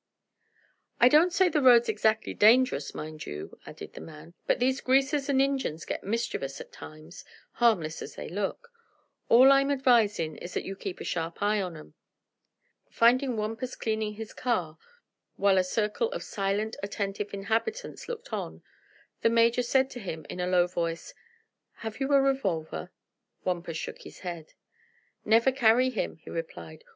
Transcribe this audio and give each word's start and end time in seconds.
"I 0.99 1.07
don't 1.09 1.31
say 1.31 1.47
the 1.47 1.61
road's 1.61 1.87
exactly 1.87 2.33
dangerous, 2.33 2.95
mind 2.95 3.23
you," 3.27 3.59
added 3.67 3.93
the 3.93 4.01
man, 4.01 4.33
"but 4.47 4.59
these 4.59 4.81
greasers 4.81 5.29
and 5.29 5.39
Injuns 5.39 5.85
get 5.85 6.03
mischievous, 6.03 6.59
at 6.59 6.71
times, 6.71 7.23
harmless 7.51 8.01
as 8.01 8.15
they 8.15 8.27
look. 8.27 8.69
All 9.29 9.51
I'm 9.51 9.69
advisin' 9.69 10.37
is 10.37 10.55
that 10.55 10.65
you 10.65 10.75
keep 10.75 10.99
a 10.99 11.03
sharp 11.03 11.39
eye 11.43 11.61
on 11.61 11.77
'em." 11.77 11.93
Finding 12.89 13.37
Wampus 13.37 13.75
cleaning 13.75 14.15
his 14.15 14.33
car, 14.33 14.79
while 15.35 15.59
a 15.59 15.63
circle 15.63 16.11
of 16.13 16.23
silent, 16.23 16.75
attentive 16.81 17.31
inhabitants 17.31 18.09
looked 18.09 18.33
on, 18.33 18.63
the 19.21 19.29
Major 19.29 19.61
said 19.61 19.91
to 19.91 19.99
him 19.99 20.25
in 20.31 20.39
a 20.39 20.47
low 20.47 20.65
voice: 20.65 21.13
"Have 21.85 21.99
you 21.99 22.11
a 22.11 22.19
revolver?" 22.19 22.89
Wampus 23.43 23.77
shook 23.77 23.99
his 23.99 24.21
head. 24.21 24.53
"Never 25.25 25.51
carry 25.51 25.91
him," 25.91 26.15
he 26.15 26.31
replied. 26.31 26.83